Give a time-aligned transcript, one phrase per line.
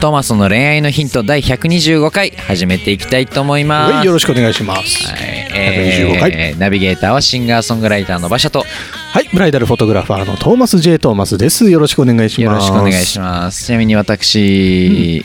[0.00, 3.92] トーマスの恋愛のヒント第125回始めていきたいと思います。
[3.92, 5.06] はいよろしくお願いします。
[5.06, 8.64] はい125回えーナビゲーターはシンガーソングライターの馬車と。
[9.12, 11.68] はいブライダルフォトグラファーのトーマス J トーマスです。
[11.68, 12.70] よろしくお願いしよます。
[12.70, 13.66] ろしくお願いします。
[13.66, 15.22] ちなみに私、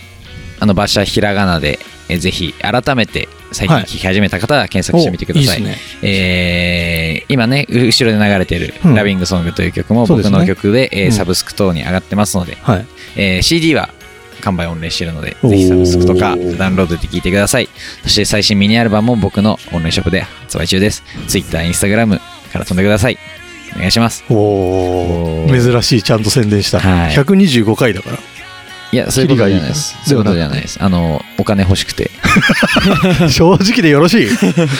[0.59, 5.77] あの馬車ひらがなでえーぜひ改めて最近はい聴き始めた方は検索してみてください,、おいいね。
[6.01, 8.95] えー今ね後ろで流れてる「うん。
[8.95, 10.37] ラビングソング」という曲も僕そうですね。
[10.37, 11.11] の曲で、えーうん。
[11.13, 12.85] サブスク等に上がってますので、はい。
[13.15, 13.89] えー CD は
[14.45, 17.69] 完売御礼してるので、ぜひサブスクとかダウンロードで聴いてください。
[18.03, 21.03] そして最新ミニアルバムも僕のオンラインショップで発売中です。
[21.27, 22.19] Twitter、Instagram
[22.53, 23.17] から飛んでください。
[23.75, 24.23] お願いします。
[24.29, 28.19] おおお珍しいちゃんと宣伝した、はい125回だから
[28.91, 29.97] いや、そういうことじゃないです。
[30.05, 30.77] そういうことじゃないです。
[30.81, 32.11] あの、お金欲しくて。
[33.29, 34.27] 正直でよろしい？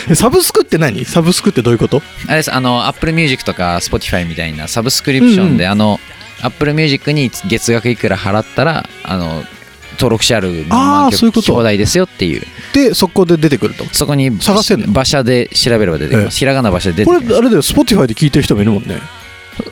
[0.10, 1.04] え サブスクって何？
[1.04, 2.02] サブスクってどういうこと？
[2.28, 6.00] あれです、あの、Apple Music とか Spotify みたいなサブスクリプションで、うんあの、
[6.42, 9.44] Apple Music に月額いくら払ったら、あの、
[9.96, 12.44] 登録者あるあそういうこと曲放題ですよっていう。
[12.74, 13.86] でそこで出てくると？
[13.94, 14.88] そこに探せんの？
[14.88, 16.38] 馬車で調べれば出てきます。
[16.38, 17.38] ひらがな馬車で出てきますこれ。
[17.38, 19.00] あれだよ Spotify で聞いてる人もいるもんね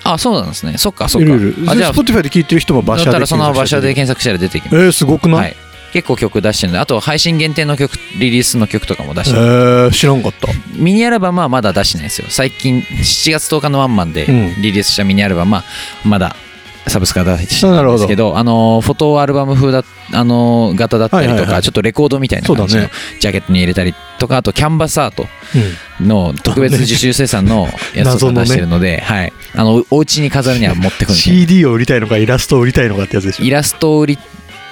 [0.03, 0.77] あ、そうなんですね。
[0.77, 1.29] そっか、そっか。
[1.29, 4.75] いるいるあ、じゃあ、Spotify で聞いてる人も馬車でだったらその馬車で検検索したら出てきます。
[4.75, 5.55] 索えー、すごくない、はい。
[5.91, 9.45] 結構曲出してるんで、あと配信限定の曲、リリースの曲とかも出してる。
[9.45, 12.27] えー、知らんかったミニアルバムはまだ出してないですよ。
[12.29, 15.63] 最近、7月10日のワンマンでうんリリースしたミニアルバムは、
[16.05, 16.35] まだ
[16.87, 21.61] サブスクが出してないんですけど、あの、フォトアルバム風だ、あの、型だったりとか、はいはいはい。
[21.63, 25.25] ちょっとレコードみたいな感じのジャケットに入れたりとか、あとキャンバスアート
[26.01, 29.33] うんの特別受注生産のやつとか出してるので、 はい。
[29.55, 33.45] あの、お家に飾るには持ってくる CD を売りたいのかイラストを売りたいのかってやつでしょ。
[33.45, 34.17] イラストを売り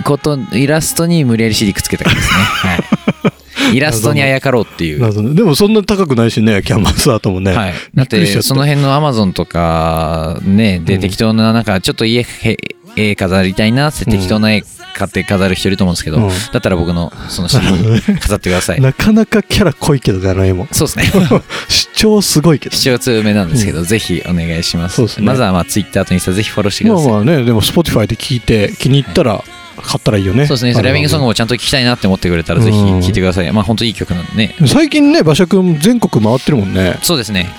[0.03, 3.30] ことイラストに無理やり CD くっつけたからですね、はい、
[3.73, 11.01] イラストにあやかろうっていう、でもそんな高くないしねキャンバスアートもね、はい、だってその辺のアマゾンとかねでうん。
[11.01, 12.57] 適当ななんかちょっと家へ
[12.95, 14.63] 絵飾りたいなって適当な絵
[14.95, 16.29] 買って飾る人いると思うんですけど、うん。
[16.29, 17.61] だったら僕のその CD
[18.19, 18.81] 飾ってください。
[18.81, 20.67] なかなかキャラ濃いけどねあの絵も。
[20.71, 21.11] そうですね。
[21.69, 25.01] 主張すごいけど視聴強めなんですけど、ぜひお願いします。
[25.01, 25.07] ね。
[25.19, 29.43] まずはまあ Twitter とインスタぜひフォローしてください、まあまあねでも Spotify で聞いて気に入ったら
[29.77, 30.45] 買ったらいいよね。
[30.47, 30.73] そうですね。
[30.83, 34.55] ラビングソンググもちゃんと聞きたいなって思ってくれたらぜひ聴いてください、まあ本当いい曲なんでね。
[34.67, 36.97] 最近ね馬車くん全国回ってるもんね。
[37.03, 37.49] そうですね。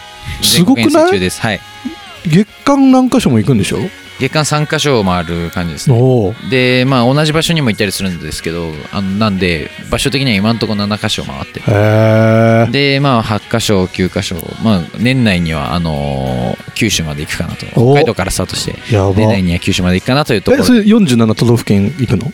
[0.42, 1.30] すごくない？
[1.30, 1.60] はい。
[2.26, 3.78] 月間何箇所も行くんでしょ？
[4.20, 5.98] 月間3カ所を回る感じですね。
[6.50, 11.60] でまあ同じ場所にも行ったりするんですけどあのなんで場所的には今のところ7カ所回って。
[12.70, 17.66] でまあ8カ所9カ所まあ年内にはあのー九州まで行くかなと。
[17.80, 18.74] お北海道からスタートして
[19.16, 20.62] 年内には九州まで行くかなというところ。
[20.62, 22.32] えそれ47都道府県行くの？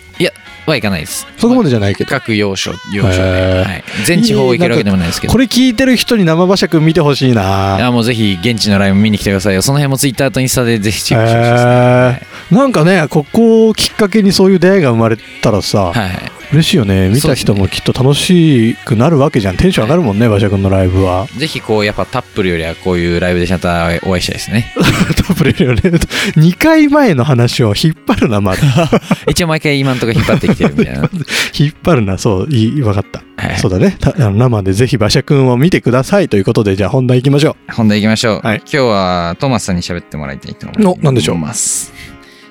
[0.69, 1.01] は行かない。
[1.01, 1.95] ですそこまでじゃない。
[1.95, 5.07] けど各要所要所で、はい、全地方行けるわけでもない。
[5.07, 5.75] ですけどこれ聞い。
[5.75, 7.31] てる人に生馬車くん見てほしい。
[7.31, 7.35] い。
[7.35, 9.55] なやもうぜひ現地のライブ見に来てください。
[9.55, 12.21] よその辺もツイッターとインスタでぜひチェックしてほしい。
[12.21, 14.57] です、なんかねここをきっかけにそうい。
[14.57, 14.83] う出会い。
[14.83, 16.38] が生まれたらさ、はい。
[16.53, 17.11] 嬉しいよね。
[17.11, 19.57] 見た人もきっと楽しくなるわけじゃん。
[19.59, 21.27] テンション上がるもんね馬車くんのライブは。
[21.37, 24.73] ぜひこうやっぱタップルよりはこういうライブでちゃんとお会いしたいですね。
[25.29, 25.81] タプレルよね。
[25.83, 28.63] 2回前の話を引っ張るなまだ。
[29.29, 31.11] 一応毎回今のところ引っ張ってきてるみたいな。
[31.55, 32.17] 引っ張るな。
[32.17, 33.59] そういい分かった、はい。
[33.59, 33.97] そうだね。
[34.01, 36.31] たあの生でぜひ馬車くんを見てください。
[36.31, 38.57] ということでじゃあ本題行きましょ本題行きましょう、はい。
[38.61, 40.99] 今日はトーマスさんに喋ってもらいたいと思います。
[40.99, 41.37] お何でしょう？
[41.37, 41.93] ます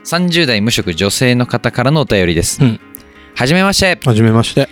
[0.05, 2.79] 30代無職女性の方からのお便りです、うん
[3.37, 3.99] はじめまして。
[4.03, 4.67] うはじめまして。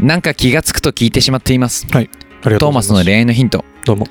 [0.00, 1.86] なんか気がつくと聞いてしまっています。
[1.92, 2.08] あり
[2.42, 3.04] がとトーマスのうございます。
[3.04, 3.64] 恋愛のヒント。
[3.84, 4.08] どうも。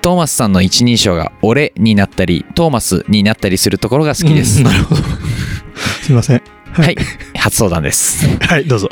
[0.00, 5.02] トーマスさんの一人称が俺になったりトーマスになったりするところが好きです、うんなるほど。
[6.02, 6.42] すいません。
[6.72, 6.96] はい。
[7.36, 8.26] 初相談です。
[8.46, 8.88] はいどうぞ。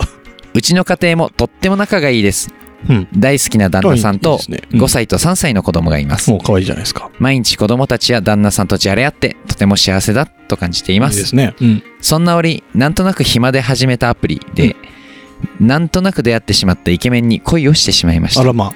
[0.53, 2.53] うちの家庭もとっても仲がいいです。
[2.91, 3.09] うん。
[3.17, 4.61] 大好きな旦那さんいいとですね。
[4.71, 4.83] うん。
[4.83, 6.31] 5歳と3歳の子供がいます。
[6.31, 7.11] もう可愛いじゃないですか。
[7.19, 11.15] 毎日子供たちや旦那さんとじゃれ合ってとても幸せだと感じています。
[11.15, 11.55] いいですね。
[11.59, 14.77] うんそんな折なんとなく暇で始めたアプリで、
[15.59, 18.41] なんとなく出会ってしまったイケメンに恋をしてしまいました。
[18.41, 18.73] あらま。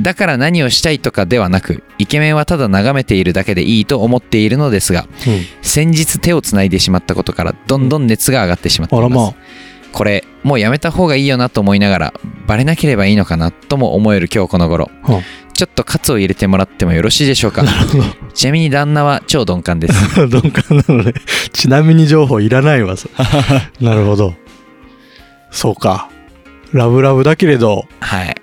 [0.00, 5.44] だから何をしたいとかではなくイケメンはただ眺めているだけでいいと思っているのですがうん。
[5.62, 9.28] 先日手をつないでしまったことからどんどん熱が上がってしまっています、あらま。
[9.28, 9.34] あ
[9.96, 12.14] これもうやめた方がいいよなと思いながら
[12.46, 14.90] バレなければいいのかなとも思える今日この頃。
[15.02, 15.22] は
[15.54, 17.64] ちょっとカツを入れてもらってもよろしいでしょうか？
[18.34, 20.16] ちなみに旦那は超鈍感です。
[20.28, 21.14] ど 鈍感なのね。
[21.54, 23.08] ちなみに情報いらないわそ
[23.80, 24.34] なるほど。
[25.50, 26.10] そうか。
[26.74, 28.34] ラブラブだけれどはい。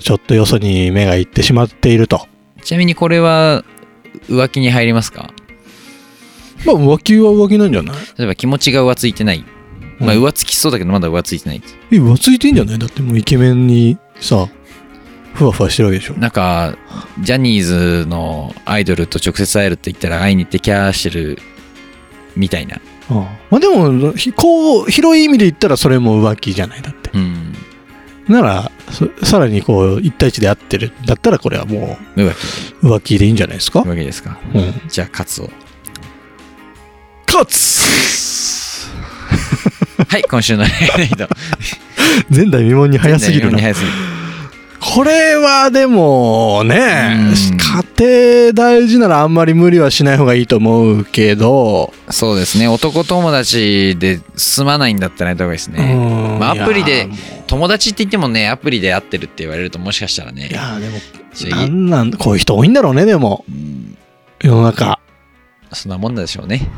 [0.00, 2.26] ちょっとよそに目がいってしまっていると。
[2.62, 3.62] ちなみにこれは
[4.30, 5.28] 浮気に入りますか？
[6.64, 7.96] まあ浮気は浮気なんじゃない？
[8.16, 9.44] 例えば気持ちが浮ついてない。
[10.04, 11.62] まあうん浮つきそうだけどまだ浮ついてない。
[11.90, 12.78] え浮ついてんじゃない？
[12.78, 14.48] だってもうイケメンにさ
[15.34, 16.76] ふわふわしてるわけでしょなんか、
[17.20, 21.38] ジャニーズのアイドルと直接会えるって言ったら会いに行ってキャーしてる
[22.36, 22.76] みたいな。
[22.76, 22.80] あ
[23.10, 23.14] あ
[23.50, 27.52] まあでもひこう広い意味で言ったらそれも浮気じゃないだってうん。
[28.28, 32.86] ならそさらにこう一対一で会ってるだったらこれはも浮気。
[32.86, 33.80] う浮気でいいんじゃないですか？
[33.80, 34.38] 浮気ですか？
[34.54, 35.50] うんじゃあ、カツを。
[37.26, 37.82] カツ
[40.08, 41.28] はい、今週の恋愛と。
[42.30, 43.58] 前代未聞に早すぎるな。
[44.80, 47.56] これはでもねうん
[47.96, 52.68] 家庭大事ならあんまり無理はしない方がいいと思うけどそうですね。
[52.68, 55.94] 男友達で済まないんだったらやった方がいいですね。
[55.94, 57.08] うんまあアプリで
[57.46, 60.54] 友達って言ってもね、アプリで会ってるって言われるともしかしたらねい。
[60.54, 60.98] やでも
[61.56, 63.96] なんなんこういう人多いんだろうねでもうん
[64.42, 65.00] 世の中
[65.72, 66.70] そんなもんでしょうね。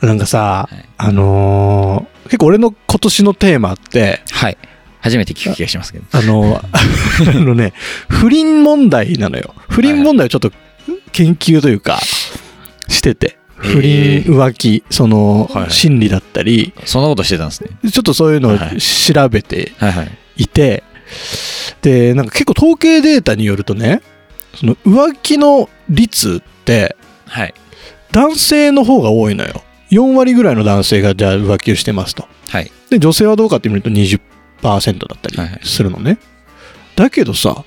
[0.00, 4.58] なんかさ、はいあのー結構俺の今年のテーマってはい。
[5.00, 6.04] 初めて聞く気がしますけど。
[6.12, 7.72] あの あのね
[8.08, 10.52] 不倫問題なのよ不倫問題をちょっと
[11.12, 11.98] 研究というか
[12.88, 17.70] してて不倫えー浮気そのはい心理だったりそんなことしてたんですね。
[17.90, 20.10] ちょっとそういうのをはい調べてはいはい。
[20.36, 20.82] いて
[21.80, 24.02] でなんか結構統計データによるとね
[24.54, 26.94] その浮気の率って
[27.26, 27.54] はい。
[28.12, 32.70] 男性の方が多いのよ4割ぐらいの男性がじゃあ浮気をしてますとはい。
[32.90, 34.20] で女性はどうかって見ると20%
[34.62, 36.18] だったはいはいりするのね、
[36.96, 37.64] だけどさ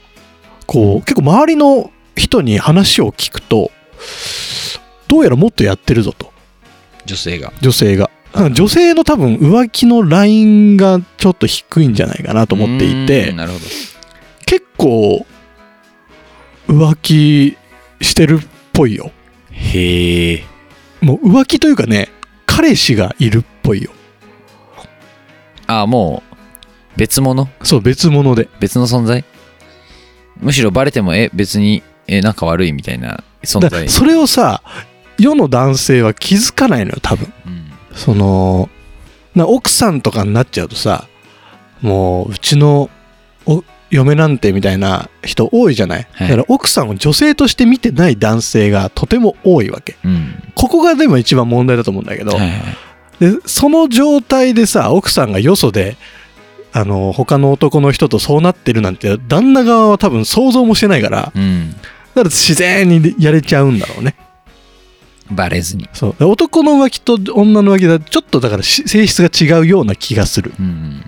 [0.66, 3.72] こう結構周りの人に話を聞くと
[5.08, 6.32] どうやらもっとやってるぞと
[7.06, 7.52] 女性が。
[7.62, 8.10] 女性が
[8.54, 13.66] 女性の多分浮気のラインがちょっと低いんじゃないかなと思っていてんなるほど。
[14.46, 15.26] 結構
[16.68, 17.58] 浮気
[18.00, 19.12] してるっぽいよ
[19.52, 20.51] へえ。
[21.02, 22.10] もう浮気というかね
[22.46, 23.92] 彼氏がいるっぽいよ。
[25.68, 26.36] あ、もう、
[26.98, 27.48] 別物？
[27.64, 28.50] そう別物で。
[28.60, 29.24] 別の存在？
[30.38, 33.88] むしろバレても、え、別に、え、なんか悪いみたいな存在？
[33.88, 34.62] それをさ
[35.18, 37.32] 世の男性は気づかないのよ多分。
[37.46, 37.72] うん。
[37.96, 38.70] その
[39.34, 41.08] な奥さんとかになっちゃうとさ
[41.82, 42.90] もううちの
[43.46, 50.42] お嫁なんてみたいな人多いじゃない、はいだから奥さんを女性として見てない男性がとても多いわけうん。
[50.56, 52.60] ここがでも一番問題だと思うんだけど、はいはい。
[53.20, 55.98] でその状態でさ奥さんがよそで
[56.74, 61.72] あの他の男の人とそうなってるなんて旦那側は多分想像もしてないからうん。
[61.72, 61.84] だか
[62.16, 64.16] ら自然にやれちゃうんだろうね
[65.30, 65.90] バレずに。
[65.94, 71.04] そうで男の浮気と女の浮気だとちょっとだからし性質が違うような気がするうん。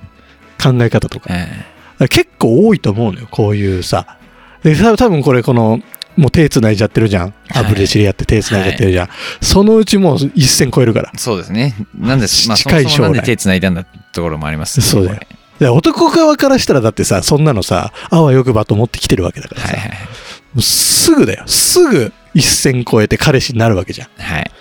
[0.62, 1.73] 考え方とかえら
[2.08, 4.18] 結構多いと思うのよこういうさ。
[4.64, 5.82] でた多分これこの
[6.16, 7.34] もう手繋いじゃってるじゃん。
[7.54, 9.10] アプリで知り合って手繋いじゃってるじゃん、
[9.42, 11.12] そのうちもう一線超えるから。
[11.14, 11.76] えそうですね。
[11.98, 14.80] なんで、まあ、そ近いもそもなんで将来手繋いだんだところもあります。
[14.80, 15.74] ねそうだよ。
[15.74, 20.62] 男側からしたらだってさそんなのさあわよくばと思ってきてるわけだからさ、れはいはい。
[20.62, 21.44] すぐだよ。
[21.48, 24.22] すぐ一線超えて彼氏になるわけじゃん。
[24.22, 24.52] はい。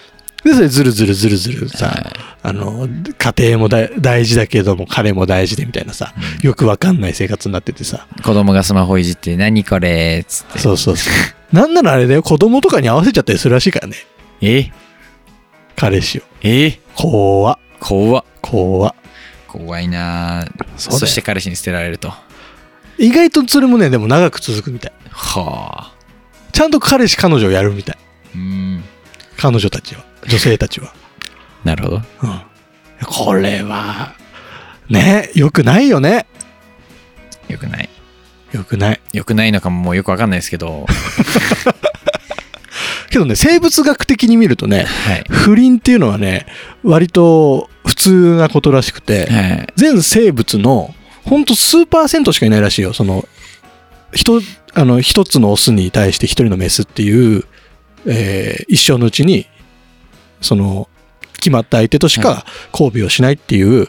[0.44, 0.54] はい。
[0.54, 2.12] でそれずるずるずるずるさ、はい。
[2.42, 6.46] あの家庭もだ大事だけども彼も大事でみたいなさうん。
[6.46, 8.06] よくわかんない生活になっててさ。
[8.24, 10.58] 子供がスマホいじって、何これっつって。
[10.58, 11.56] そうそうそう。
[11.56, 12.22] なんならあれだよ。
[12.22, 13.96] 子供とかに合わせちゃったりするらしいからね。
[14.40, 14.72] え？
[15.76, 16.22] 彼氏を。
[16.42, 16.78] え？
[16.96, 17.58] 怖っ。
[17.78, 18.24] 怖っ。
[18.40, 18.94] 怖っ。
[19.46, 20.68] 怖いなぁ。
[20.76, 22.12] そそして彼氏に捨てられると。
[22.98, 24.92] 意外とそれもねでも長く続くみたい。
[25.10, 25.94] はあ。
[26.52, 27.98] ちゃんと彼氏彼女をやるみたい。
[27.98, 28.01] うん。
[29.42, 30.94] 彼女たちは女性たちは
[31.64, 31.96] なるほど。
[31.96, 32.02] うん
[33.04, 34.14] これは
[34.88, 36.26] ねよくないよね
[37.48, 37.88] よくない。
[38.52, 40.86] よくないよくないのかももうよくわかんないですけど。
[43.10, 45.24] けどね生物学的に見るとねはい。
[45.28, 46.46] 不倫っていうのはね
[46.84, 49.66] 割と普通なことらしくて、はい。
[49.74, 50.94] 全生物の
[51.24, 53.26] ほんと数パーセントしかいないらしいよその
[54.14, 54.40] 一
[54.74, 57.44] あの一つのオスに対して一人のメスっていう、
[58.06, 59.46] えー一生のうちに
[60.40, 60.88] その
[61.36, 63.88] 決まった相手としか交尾をしないっていう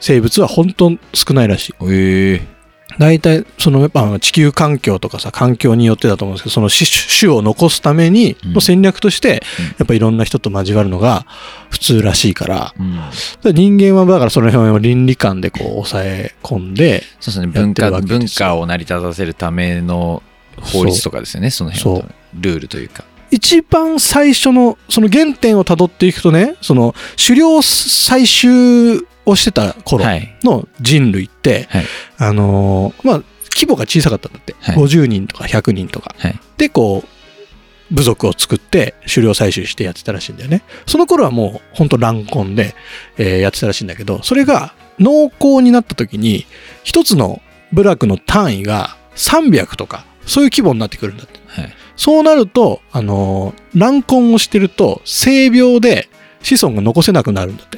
[0.00, 1.74] 生物は本当少ないらしい。
[1.88, 2.60] ええ
[2.98, 6.86] 大体そのやっぱ地球環境とかさ環境によってだと思うんですけどその種
[7.20, 8.52] 種を残すためにうん。
[8.54, 9.64] の戦略としてうん。
[9.66, 11.24] やっぱいろんな人と交わるのが
[11.70, 12.74] 普通らしいから。
[12.78, 13.54] うん。
[13.54, 17.46] 人間はだからその辺を倫理観でこう抑え込んでそうですね。
[17.46, 20.22] 文化、文化を成り立たせるための
[20.60, 21.50] 法律とかですよね。
[21.50, 23.04] その辺のルールというか。
[23.30, 30.36] 一番最初のその原点をたどっていくとねその狩猟採集をしてた頃はい。
[30.42, 31.84] の人類って、はい
[32.18, 33.22] あのーまあ
[33.52, 36.38] 規模が小さかったんだって、はい50人とか100人とかはい。
[36.56, 40.62] でこう部族を作って狩猟採集してやってたらしいんだよね。
[40.86, 42.74] その頃はもうほんと乱婚で、
[43.18, 46.46] えーやってたらしいんだけど、それが農耕になった時に、
[46.84, 51.40] 一つの部落の単位が300とか、そういう規模になってくるんだって。
[51.48, 51.74] はい。
[52.00, 56.08] そうなると、あのー乱婚をしてると、性病で
[56.42, 57.76] 子孫が残せなくなるんだって。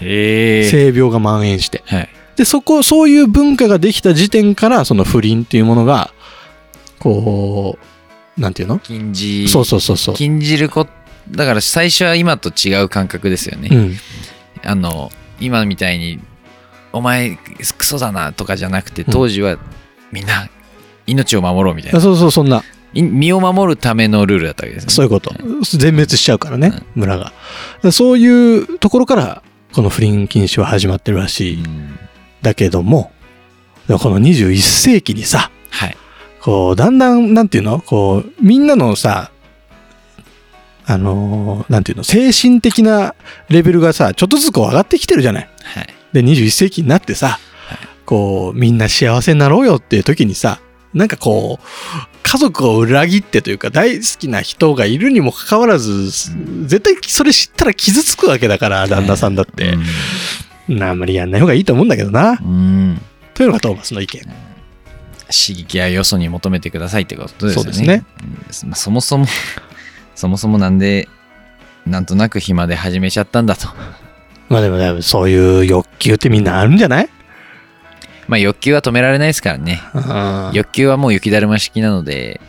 [0.00, 0.70] へえ。
[0.70, 1.82] 性病が蔓延して。
[1.84, 2.08] はい。
[2.36, 6.14] で、そこ、そういう文化ができた時点から、その不倫っていうものが、
[6.98, 7.78] こ
[8.36, 8.78] う、なんていうの？
[8.78, 10.14] 禁じ、そうそうそうそう。
[10.14, 10.86] 禁じるこ
[11.30, 13.68] だから最初は今と違う感覚ですよね。
[13.70, 13.96] うん。
[14.64, 16.20] あの、今みたいに、
[16.92, 17.38] お前
[17.76, 19.58] クソだなとかじゃなくて、うん当時は
[20.10, 20.48] みんな
[21.06, 22.00] 命を守ろうみたいな。
[22.00, 22.62] そうそう、そんな、い
[22.94, 24.92] 身を守るためのルールだったわけですね。
[24.92, 25.34] そういうこと。
[25.76, 27.32] 全滅しちゃうからね、村が。
[27.92, 29.42] そういうところから、
[29.72, 31.62] この不倫禁止は始まってるらしい。
[31.62, 31.98] うん
[32.40, 33.10] だけども、
[33.88, 35.96] この21世紀にさ、はい。
[36.40, 37.80] こう、だんだん、なんていうの？
[37.80, 39.32] こう、みんなのさ、
[40.86, 42.04] あのーなんていうの？
[42.04, 43.16] 精神的な
[43.48, 45.48] レベルがさ、ちょっとずつこう上がってきてるじゃない？
[45.64, 45.86] はい。
[46.12, 47.40] で、21世紀になってさ、
[48.06, 50.60] こう、みんな幸せになろうよっていう時にさ、
[50.94, 56.06] なんかこう、家族を裏切ってというか、大好きな人がいるにもかかわらず、
[56.66, 59.74] 絶対それ知ったら傷つくわけだから、旦那さんだって。
[60.80, 62.38] あんまりやんない方がいいと思うんだけどな。
[62.42, 62.48] うん。
[62.48, 62.54] う
[62.92, 63.00] ん
[63.32, 64.20] というのがトーマスの意見。
[65.30, 67.62] 刺激やよそに求めてくださいってことですよね。
[67.62, 67.72] そうで
[68.52, 69.26] すねそもそも、
[70.16, 71.08] そもそもなんで、
[71.86, 73.68] なんとなく暇で始めちゃったんだと。
[74.48, 77.08] まあでも、でもそういう欲求ってみんなあるんじゃない？
[78.28, 79.80] まあ欲求は止められないですからね。
[79.94, 82.40] うん欲求はもう雪だるま式なので、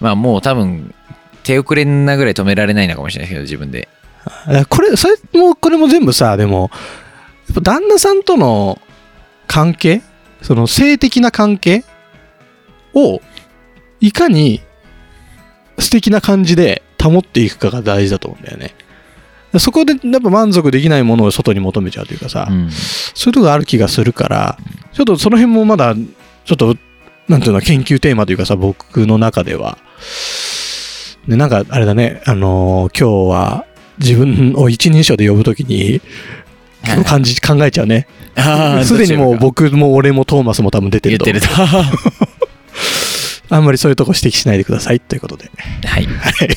[0.00, 0.94] まあもう多分、
[1.42, 3.88] 手遅れなぐらい止められないのかもしれないですけど、自分で。
[4.68, 6.70] これ、それも、これも全部さ、でも、
[7.48, 8.80] やっぱ旦那さんとの
[9.46, 10.00] 関係？
[10.40, 11.84] その性的な関係？
[12.94, 13.20] を、
[14.00, 14.62] いかに
[15.78, 18.74] 素敵な感じで保っていくかが大事だと思うんだよね。
[19.58, 22.70] そこでやっぱ満足できないものを外に求めちゃうというかさ、うん。
[22.70, 24.58] そういうとこがある気がするから、
[24.92, 26.76] ちょっとその辺もまだ、ちょっと、
[27.28, 29.78] なんていうの、研究テーマというかさ、僕の中では。
[31.28, 33.64] で、なんか、あれだね、あのー今日は、
[33.98, 36.00] 自分を一人称で呼ぶときに、
[37.06, 38.06] 感じ、考えちゃうね。
[38.84, 41.24] すでにもう僕も俺もトーマスも多分出てると。
[41.24, 41.64] 言ってると。
[41.64, 41.84] は
[43.50, 45.50] あんまりそういうとこ指摘しないでくださいということで。
[46.00, 46.06] い。
[46.06, 46.48] はい。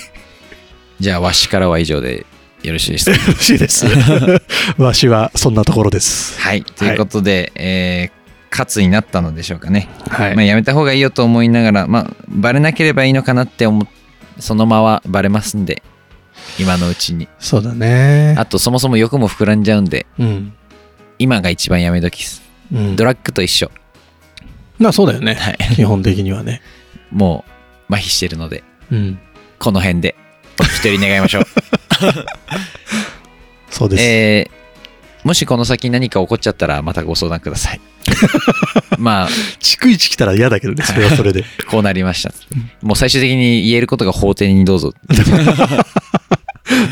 [0.99, 2.25] じゃあ、わしからは以上で
[2.63, 3.11] よろしいですか？
[3.17, 3.85] よろしいです。
[4.77, 6.39] わしはそんなところです。
[6.39, 6.63] はい。
[6.63, 9.87] ということで、えー、勝になったのでしょうかね。
[10.09, 10.35] はい。
[10.35, 13.87] まあ、やめた方がいいよと思いながら、まあ、バレなければいいのかなって思っ
[14.39, 15.81] そのままバレますんで、
[16.59, 17.27] 今のうちに。
[17.39, 18.35] そうだね。
[18.37, 20.53] あと、そもそも欲も膨らんじゃうんで、うん。
[21.19, 22.41] 今が一番やめ時です。
[22.71, 23.71] うんドラッグと一緒。
[24.77, 25.33] まあそうだよね。
[25.35, 25.57] はい。
[25.75, 26.61] 基本的にはね。
[27.11, 27.45] も
[27.89, 29.19] う、麻痺してるので、うん。
[29.57, 30.15] この辺で、
[30.59, 31.43] お一人願いましょう。
[33.69, 34.03] そうです。
[34.03, 34.57] えー
[35.27, 37.81] もしこの先何か起こっちゃったら、またご相談ください。
[38.97, 41.43] まあ、逐一来たら嫌だけどね、それはそれで。
[41.69, 42.31] こうなりました。
[42.81, 44.93] もう最終的に言えることが法廷にどうぞ。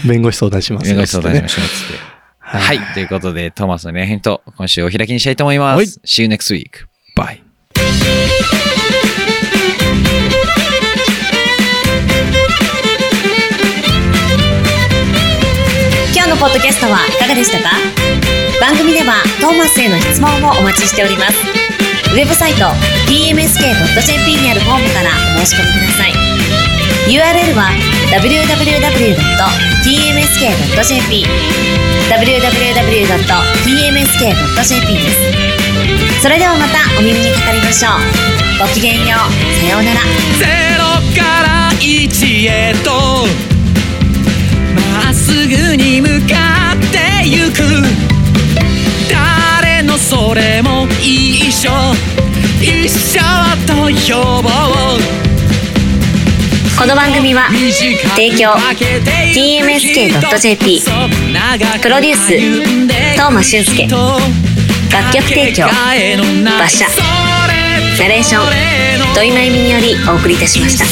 [0.04, 1.66] 弁護士相談しますよ弁護士相談しましょう。
[1.66, 2.00] つって。
[2.40, 2.80] はい。
[2.94, 6.02] ということで、トーマスの恋編と今週お開きにしたいと思いまはいす。
[6.06, 6.86] See you next week.
[7.16, 8.25] Bye.
[16.36, 17.72] のポッドキャストはいかがでしたか？
[18.60, 21.38] 番組ではトーマスへの質問もお待ちしております。
[22.12, 22.68] ウェブサイト
[23.08, 26.14] tmsk.jp にあるフォームからお申し込みください。
[27.08, 27.72] URL は
[28.12, 29.16] www.tmsk.jp
[32.12, 33.08] www.tmsk.jp
[34.94, 35.16] です。
[36.22, 37.94] それではまたお耳にかかりましょう。
[38.60, 39.32] ごきげんよう。
[39.62, 40.02] さようなら。
[40.40, 40.46] ゼ
[40.78, 40.84] ロ
[41.16, 43.26] から一へと
[45.26, 47.82] すぐに向かってゆく。
[49.10, 51.72] 誰のそれも一緒。
[52.62, 53.20] 一緒
[53.66, 54.52] と呼ぼう
[56.78, 57.50] この番組は
[58.16, 58.54] 提供
[59.34, 60.82] TMSK.jp
[61.82, 62.38] プロデュース
[63.14, 63.88] 東間俊介。
[63.88, 65.66] 楽曲提供
[66.44, 66.86] 馬車。
[67.98, 68.44] ナレーション
[69.16, 70.86] 土井真由美によりお送りいたしました